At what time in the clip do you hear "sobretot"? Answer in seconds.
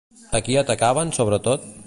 1.19-1.71